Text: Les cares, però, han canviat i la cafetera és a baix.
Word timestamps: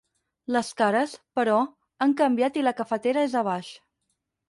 Les 0.55 0.71
cares, 0.79 1.13
però, 1.41 1.59
han 2.07 2.17
canviat 2.25 2.61
i 2.63 2.67
la 2.67 2.77
cafetera 2.83 3.31
és 3.31 3.41
a 3.45 3.49
baix. 3.55 3.75